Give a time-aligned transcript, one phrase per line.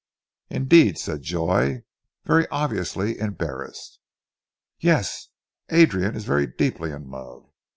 [0.49, 1.83] "Indeed," said Joy,
[2.25, 3.99] very obviously embarrassed.
[4.79, 5.27] "Yes!
[5.69, 7.47] Adrian is very deeply in love.